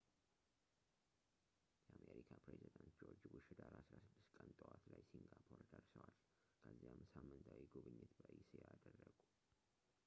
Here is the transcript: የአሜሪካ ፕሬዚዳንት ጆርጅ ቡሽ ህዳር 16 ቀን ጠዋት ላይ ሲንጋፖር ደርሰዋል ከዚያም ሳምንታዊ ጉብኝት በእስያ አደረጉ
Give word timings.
የአሜሪካ 1.95 2.29
ፕሬዚዳንት 2.45 2.95
ጆርጅ 3.01 3.21
ቡሽ 3.33 3.45
ህዳር 3.51 3.75
16 3.91 4.25
ቀን 4.37 4.49
ጠዋት 4.61 4.83
ላይ 4.93 5.03
ሲንጋፖር 5.11 5.61
ደርሰዋል 5.69 6.15
ከዚያም 6.63 7.03
ሳምንታዊ 7.13 7.61
ጉብኝት 7.75 8.15
በእስያ 8.23 8.63
አደረጉ 8.75 9.05